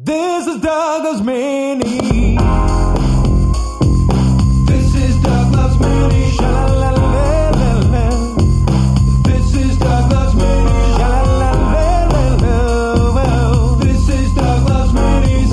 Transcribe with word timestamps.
This 0.00 0.46
is 0.46 0.60
Douglas 0.60 1.20
Mini. 1.22 2.36
This 4.64 4.94
is 4.94 5.16
Douglas 5.20 5.76
Mini. 5.80 6.30
Sha-la-la-la-la-la. 6.36 8.10
This 9.24 9.54
is 9.56 9.76
Douglas 9.76 10.34
Mini. 10.34 10.94
Sha-la-la-la-la-la. 10.98 13.74
This 13.82 14.08
is 14.08 14.32
Douglas 14.34 14.92
Mini. 14.92 15.46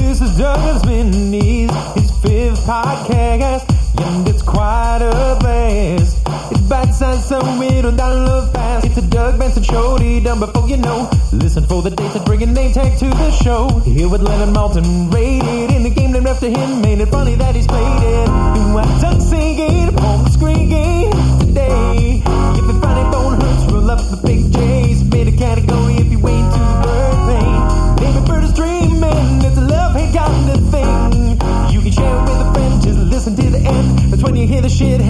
This 0.00 0.20
is 0.22 0.38
Douglas 0.38 0.82
Mini's 0.86 1.70
his 1.94 2.10
fifth 2.22 2.64
podcast, 2.64 3.67
It's 7.10 7.30
bite 7.30 7.40
sized 7.40 7.44
so 7.44 7.62
it'll 7.62 7.92
download 7.92 8.52
fast. 8.52 8.86
It's 8.86 8.98
a 8.98 9.02
Doug 9.02 9.38
Benson 9.38 9.62
show, 9.62 9.96
he 9.96 10.20
done 10.20 10.40
before 10.40 10.68
you 10.68 10.76
know. 10.76 11.08
Listen 11.32 11.64
for 11.64 11.82
the 11.82 11.90
dates 11.90 12.14
and 12.14 12.24
bring 12.24 12.42
a 12.42 12.46
name 12.46 12.72
tag 12.72 12.98
to 12.98 13.06
the 13.06 13.30
show. 13.30 13.68
Here 13.80 14.08
with 14.08 14.20
Leonard 14.20 14.54
Maltin, 14.54 15.12
rated 15.12 15.74
in 15.74 15.82
the 15.84 15.90
game 15.90 16.12
named 16.12 16.26
after 16.26 16.48
him. 16.48 16.82
Made 16.82 17.00
it 17.00 17.08
funny 17.08 17.34
that 17.36 17.54
he's 17.54 17.66
played 17.66 18.02
it. 18.02 18.26
Do 18.26 18.78
I 18.78 18.98
Doug 19.00 19.20
singing 19.22 19.96
the 19.96 20.30
screen 20.30 20.68
game 20.68 21.10
today? 21.40 22.22
If 22.58 22.64
you 22.68 22.80
find 22.80 22.98
it 22.98 23.12
bone 23.12 23.40
hurts, 23.40 23.72
roll 23.72 23.90
up 23.90 24.00
the 24.10 24.20
big 24.26 24.52
J's. 24.52 25.04
Made 25.04 25.28
a 25.28 25.36
category 25.36 25.94
if 25.94 26.10
you 26.12 26.18
ain't 26.28 26.52
too 26.52 26.70
bird 26.84 27.18
pain. 27.28 27.60
Baby 27.96 28.26
bird 28.26 28.44
is 28.44 28.52
dreaming, 28.52 29.44
it's 29.44 29.56
a 29.56 29.64
love 29.64 29.96
hate 29.96 30.14
kind 30.14 30.50
of 30.50 30.60
thing. 30.70 31.40
You 31.72 31.80
can 31.80 31.92
share 31.92 32.16
it 32.16 32.22
with 32.28 32.46
a 32.46 32.52
friend, 32.52 32.82
just 32.82 32.98
listen 32.98 33.36
to 33.36 33.50
the 33.50 33.58
end. 33.58 33.98
That's 34.10 34.22
when 34.22 34.36
you 34.36 34.46
hear 34.46 34.60
the 34.60 34.68
shithead 34.68 35.00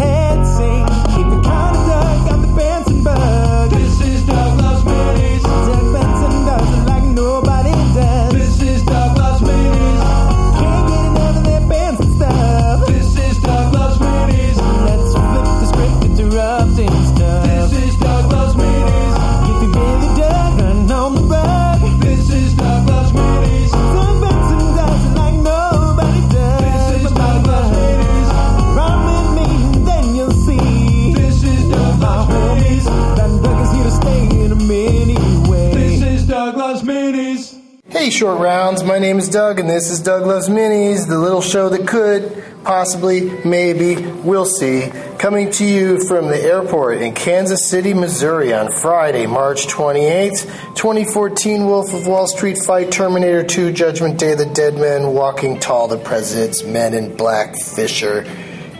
Short 38.10 38.40
rounds. 38.40 38.82
My 38.84 38.98
name 38.98 39.18
is 39.18 39.28
Doug, 39.28 39.60
and 39.60 39.68
this 39.68 39.90
is 39.90 40.01
Doug 40.01 40.26
Loves 40.26 40.48
Minis, 40.48 41.06
the 41.06 41.18
little 41.18 41.42
show 41.42 41.68
that 41.68 41.87
could, 41.87 42.42
possibly, 42.64 43.30
maybe, 43.45 43.96
we'll 43.96 44.46
see, 44.46 44.90
coming 45.18 45.51
to 45.52 45.64
you 45.64 46.02
from 46.06 46.29
the 46.29 46.40
airport 46.40 47.02
in 47.02 47.14
Kansas 47.14 47.68
City, 47.68 47.92
Missouri 47.92 48.52
on 48.54 48.73
Friday, 48.73 49.26
March 49.26 49.66
28th, 49.66 50.74
2014. 50.74 51.66
Wolf 51.66 51.92
of 51.92 52.06
Wall 52.06 52.26
Street 52.26 52.56
fight, 52.64 52.90
Terminator 52.90 53.45
2, 53.45 53.73
Judgment 53.73 54.18
Day, 54.18 54.34
The 54.34 54.46
Dead 54.46 54.74
Man, 54.76 55.12
Walking 55.12 55.60
Tall, 55.60 55.86
The 55.88 55.98
President's 55.98 56.64
Men 56.64 56.95
in 56.95 57.16
Black, 57.16 57.56
Fisher. 57.56 58.24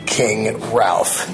King 0.09 0.59
Ralph. 0.73 1.27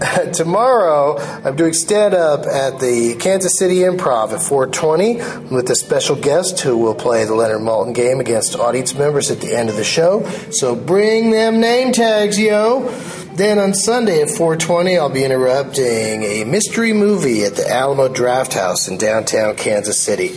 Tomorrow, 0.32 1.18
I'm 1.44 1.54
doing 1.54 1.72
stand 1.72 2.14
up 2.14 2.46
at 2.46 2.80
the 2.80 3.14
Kansas 3.20 3.58
City 3.58 3.76
Improv 3.76 4.32
at 4.32 4.42
420 4.42 5.54
with 5.54 5.70
a 5.70 5.76
special 5.76 6.16
guest 6.16 6.60
who 6.60 6.78
will 6.78 6.94
play 6.94 7.24
the 7.24 7.34
Leonard 7.34 7.60
Maltin 7.60 7.94
game 7.94 8.18
against 8.18 8.56
audience 8.56 8.94
members 8.94 9.30
at 9.30 9.40
the 9.40 9.54
end 9.54 9.68
of 9.68 9.76
the 9.76 9.84
show. 9.84 10.28
So 10.50 10.74
bring 10.74 11.30
them 11.30 11.60
name 11.60 11.92
tags, 11.92 12.38
yo. 12.38 12.88
Then 13.34 13.58
on 13.58 13.74
Sunday 13.74 14.22
at 14.22 14.30
420, 14.30 14.96
I'll 14.96 15.10
be 15.10 15.22
interrupting 15.22 16.22
a 16.22 16.44
mystery 16.44 16.94
movie 16.94 17.44
at 17.44 17.54
the 17.54 17.70
Alamo 17.70 18.08
Drafthouse 18.08 18.88
in 18.88 18.96
downtown 18.96 19.56
Kansas 19.56 20.00
City. 20.00 20.28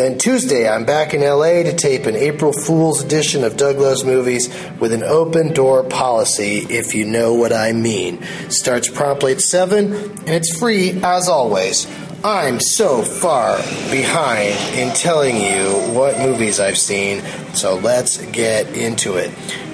Then 0.00 0.16
Tuesday, 0.16 0.66
I'm 0.66 0.86
back 0.86 1.12
in 1.12 1.20
LA 1.20 1.62
to 1.62 1.76
tape 1.76 2.06
an 2.06 2.16
April 2.16 2.54
Fool's 2.54 3.04
edition 3.04 3.44
of 3.44 3.58
Doug 3.58 3.76
Loves 3.76 4.02
Movies 4.02 4.48
with 4.78 4.94
an 4.94 5.02
open 5.02 5.52
door 5.52 5.84
policy, 5.84 6.60
if 6.70 6.94
you 6.94 7.04
know 7.04 7.34
what 7.34 7.52
I 7.52 7.72
mean. 7.72 8.22
Starts 8.48 8.88
promptly 8.88 9.32
at 9.32 9.42
7, 9.42 9.92
and 9.92 10.28
it's 10.30 10.58
free 10.58 10.98
as 11.02 11.28
always. 11.28 11.86
I'm 12.24 12.60
so 12.60 13.02
far 13.02 13.58
behind 13.90 14.54
in 14.74 14.94
telling 14.94 15.36
you 15.36 15.92
what 15.94 16.18
movies 16.18 16.60
I've 16.60 16.78
seen, 16.78 17.20
so 17.52 17.74
let's 17.74 18.24
get 18.28 18.74
into 18.74 19.16
it. 19.16 19.30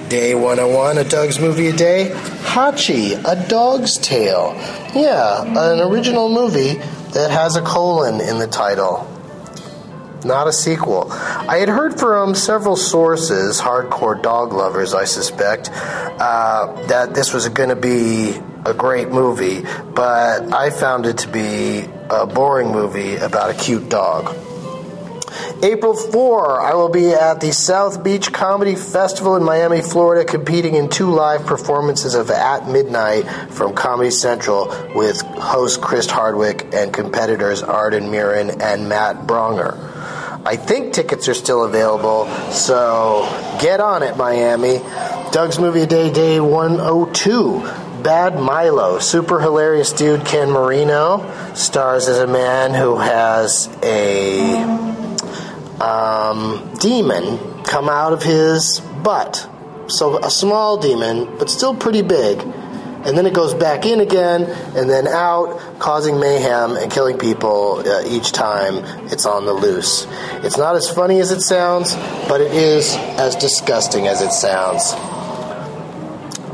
Day 0.09 0.35
101, 0.35 0.97
a 0.97 1.05
Doug's 1.05 1.39
movie 1.39 1.69
a 1.69 1.73
day. 1.73 2.11
Hachi, 2.43 3.13
a 3.23 3.47
dog's 3.47 3.97
tale. 3.97 4.55
Yeah, 4.93 5.43
an 5.43 5.79
original 5.89 6.27
movie 6.27 6.73
that 7.13 7.31
has 7.31 7.55
a 7.55 7.61
colon 7.61 8.19
in 8.19 8.39
the 8.39 8.47
title 8.47 9.07
not 10.27 10.47
a 10.47 10.53
sequel. 10.53 11.07
I 11.11 11.57
had 11.57 11.69
heard 11.69 11.99
from 11.99 12.35
several 12.35 12.75
sources, 12.75 13.59
hardcore 13.59 14.21
dog 14.21 14.53
lovers, 14.53 14.93
I 14.93 15.05
suspect, 15.05 15.69
uh, 15.71 16.85
that 16.87 17.13
this 17.13 17.33
was 17.33 17.47
going 17.49 17.69
to 17.69 17.75
be 17.75 18.35
a 18.65 18.73
great 18.73 19.09
movie, 19.09 19.61
but 19.61 20.53
I 20.53 20.69
found 20.69 21.05
it 21.05 21.19
to 21.19 21.27
be 21.29 21.87
a 22.09 22.27
boring 22.27 22.71
movie 22.71 23.15
about 23.15 23.49
a 23.49 23.53
cute 23.53 23.89
dog. 23.89 24.35
April 25.63 25.95
4, 25.95 26.61
I 26.61 26.73
will 26.75 26.89
be 26.89 27.13
at 27.13 27.41
the 27.41 27.51
South 27.51 28.03
Beach 28.03 28.31
Comedy 28.31 28.75
Festival 28.75 29.35
in 29.35 29.43
Miami, 29.43 29.81
Florida, 29.81 30.23
competing 30.23 30.75
in 30.75 30.89
two 30.89 31.11
live 31.11 31.45
performances 31.45 32.13
of 32.15 32.29
At 32.29 32.67
Midnight 32.67 33.23
from 33.51 33.73
Comedy 33.73 34.11
Central 34.11 34.67
with 34.93 35.21
host 35.21 35.81
Chris 35.81 36.07
Hardwick 36.07 36.73
and 36.73 36.93
competitors 36.93 37.63
Arden 37.63 38.05
Myrin 38.05 38.61
and 38.61 38.87
Matt 38.87 39.25
Braunger. 39.27 39.86
I 40.47 40.55
think 40.55 40.93
tickets 40.93 41.27
are 41.27 41.33
still 41.33 41.65
available, 41.65 42.25
so 42.53 43.27
get 43.59 43.81
on 43.81 44.01
it, 44.01 44.15
Miami. 44.15 44.77
Doug's 45.33 45.59
Movie 45.59 45.85
Day, 45.85 46.09
day 46.09 46.39
102. 46.39 47.59
Bad 48.01 48.39
Milo, 48.39 48.99
super 48.99 49.41
hilarious 49.41 49.91
dude 49.91 50.25
Ken 50.25 50.49
Marino 50.49 51.29
stars 51.53 52.07
as 52.07 52.19
a 52.19 52.27
man 52.27 52.73
who 52.73 52.95
has 52.97 53.67
a 53.83 54.53
um, 55.81 56.73
demon 56.79 57.63
come 57.65 57.89
out 57.89 58.13
of 58.13 58.23
his 58.23 58.79
butt. 59.03 59.49
So 59.87 60.17
a 60.23 60.31
small 60.31 60.77
demon, 60.77 61.37
but 61.37 61.49
still 61.49 61.75
pretty 61.75 62.03
big. 62.03 62.39
And 63.05 63.17
then 63.17 63.25
it 63.25 63.33
goes 63.33 63.53
back 63.53 63.85
in 63.85 63.99
again 63.99 64.43
and 64.75 64.89
then 64.89 65.07
out, 65.07 65.79
causing 65.79 66.19
mayhem 66.19 66.75
and 66.75 66.91
killing 66.91 67.17
people 67.17 67.83
uh, 67.85 68.03
each 68.05 68.31
time 68.31 68.83
it's 69.11 69.25
on 69.25 69.45
the 69.45 69.53
loose. 69.53 70.07
It's 70.43 70.57
not 70.57 70.75
as 70.75 70.89
funny 70.89 71.19
as 71.19 71.31
it 71.31 71.41
sounds, 71.41 71.95
but 72.27 72.41
it 72.41 72.51
is 72.51 72.95
as 72.95 73.35
disgusting 73.35 74.07
as 74.07 74.21
it 74.21 74.31
sounds. 74.31 74.93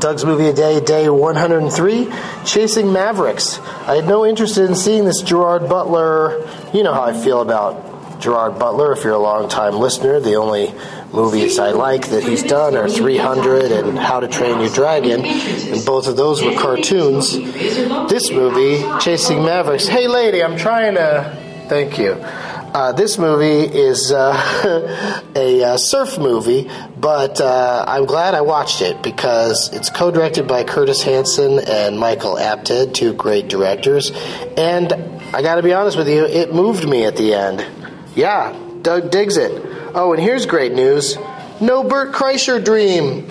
Doug's 0.00 0.24
Movie 0.24 0.48
a 0.48 0.52
Day, 0.52 0.80
day 0.80 1.08
103, 1.08 2.12
Chasing 2.44 2.92
Mavericks. 2.92 3.58
I 3.58 3.96
had 3.96 4.06
no 4.06 4.26
interest 4.26 4.58
in 4.58 4.74
seeing 4.74 5.06
this 5.06 5.22
Gerard 5.22 5.66
Butler. 5.66 6.46
You 6.74 6.82
know 6.82 6.92
how 6.92 7.04
I 7.04 7.14
feel 7.14 7.40
about 7.40 7.93
Gerard 8.20 8.58
Butler 8.58 8.92
if 8.92 9.04
you're 9.04 9.14
a 9.14 9.18
long-time 9.18 9.76
listener. 9.76 10.20
The 10.20 10.36
only 10.36 10.72
movies 11.12 11.58
I 11.58 11.70
like 11.70 12.08
that 12.08 12.22
he's 12.22 12.42
done 12.42 12.76
are 12.76 12.88
300 12.88 13.72
and 13.72 13.98
How 13.98 14.20
to 14.20 14.28
Train 14.28 14.60
Your 14.60 14.70
Dragon, 14.70 15.24
and 15.24 15.84
both 15.84 16.08
of 16.08 16.16
those 16.16 16.42
were 16.42 16.54
cartoons. 16.58 17.32
This 17.32 18.30
movie, 18.30 18.82
Chasing 19.00 19.44
Mavericks. 19.44 19.86
Hey, 19.86 20.08
lady, 20.08 20.42
I'm 20.42 20.56
trying 20.56 20.94
to. 20.94 21.40
Thank 21.68 21.98
you. 21.98 22.12
Uh, 22.74 22.90
this 22.90 23.18
movie 23.18 23.72
is 23.72 24.10
uh, 24.10 25.22
a 25.36 25.62
uh, 25.62 25.76
surf 25.76 26.18
movie, 26.18 26.68
but 26.98 27.40
uh, 27.40 27.84
I'm 27.86 28.04
glad 28.04 28.34
I 28.34 28.40
watched 28.40 28.82
it 28.82 29.00
because 29.00 29.72
it's 29.72 29.90
co 29.90 30.10
directed 30.10 30.48
by 30.48 30.64
Curtis 30.64 31.00
Hanson 31.00 31.60
and 31.60 32.00
Michael 32.00 32.36
Apted, 32.36 32.92
two 32.92 33.12
great 33.12 33.46
directors. 33.46 34.10
And 34.56 34.92
I 34.92 35.40
got 35.42 35.54
to 35.54 35.62
be 35.62 35.72
honest 35.72 35.96
with 35.96 36.08
you, 36.08 36.24
it 36.24 36.52
moved 36.52 36.88
me 36.88 37.04
at 37.04 37.16
the 37.16 37.34
end. 37.34 37.64
Yeah, 38.14 38.56
Doug 38.82 39.10
digs 39.10 39.36
it. 39.36 39.52
Oh, 39.94 40.12
and 40.12 40.22
here's 40.22 40.46
great 40.46 40.72
news 40.72 41.16
no 41.60 41.84
Bert 41.84 42.12
Kreischer 42.12 42.62
dream. 42.62 43.26